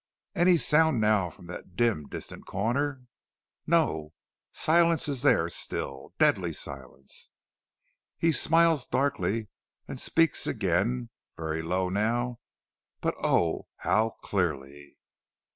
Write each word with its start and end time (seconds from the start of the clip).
Any 0.33 0.57
sound 0.57 0.99
now 0.99 1.29
from 1.29 1.45
that 1.45 1.75
dim, 1.75 2.07
distant 2.07 2.47
corner? 2.47 3.03
No, 3.67 4.13
silence 4.51 5.07
is 5.07 5.21
there 5.21 5.47
still; 5.47 6.15
deadly 6.17 6.53
silence. 6.53 7.29
He 8.17 8.31
smiles 8.31 8.87
darkly, 8.87 9.49
and 9.87 9.99
speaks 9.99 10.47
again; 10.47 11.11
very 11.37 11.61
low 11.61 11.89
now, 11.89 12.39
but 12.99 13.13
oh, 13.19 13.67
how 13.77 14.15
clearly! 14.23 14.97